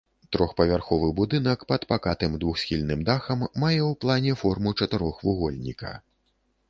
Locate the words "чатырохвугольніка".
4.79-5.93